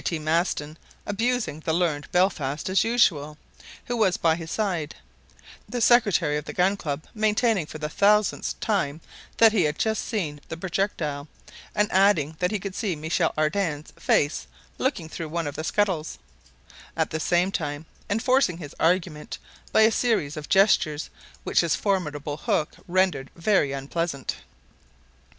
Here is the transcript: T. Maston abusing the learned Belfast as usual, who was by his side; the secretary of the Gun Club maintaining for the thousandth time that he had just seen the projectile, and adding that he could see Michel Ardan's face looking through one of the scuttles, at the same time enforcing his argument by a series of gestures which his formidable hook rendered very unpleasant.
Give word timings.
T. 0.03 0.17
Maston 0.17 0.79
abusing 1.05 1.59
the 1.59 1.73
learned 1.73 2.11
Belfast 2.11 2.67
as 2.69 2.83
usual, 2.83 3.37
who 3.85 3.95
was 3.95 4.17
by 4.17 4.35
his 4.35 4.49
side; 4.49 4.95
the 5.69 5.79
secretary 5.79 6.37
of 6.37 6.45
the 6.45 6.53
Gun 6.53 6.75
Club 6.75 7.03
maintaining 7.13 7.67
for 7.67 7.77
the 7.77 7.87
thousandth 7.87 8.59
time 8.59 8.99
that 9.37 9.51
he 9.51 9.65
had 9.65 9.77
just 9.77 10.03
seen 10.03 10.41
the 10.49 10.57
projectile, 10.57 11.27
and 11.75 11.87
adding 11.91 12.35
that 12.39 12.49
he 12.49 12.57
could 12.59 12.73
see 12.73 12.95
Michel 12.95 13.31
Ardan's 13.37 13.91
face 13.91 14.47
looking 14.79 15.07
through 15.07 15.29
one 15.29 15.45
of 15.45 15.53
the 15.53 15.63
scuttles, 15.63 16.17
at 16.97 17.11
the 17.11 17.19
same 17.19 17.51
time 17.51 17.85
enforcing 18.09 18.57
his 18.57 18.73
argument 18.79 19.37
by 19.71 19.81
a 19.81 19.91
series 19.91 20.35
of 20.35 20.49
gestures 20.49 21.11
which 21.43 21.59
his 21.59 21.75
formidable 21.75 22.37
hook 22.37 22.71
rendered 22.87 23.29
very 23.35 23.71
unpleasant. 23.71 24.37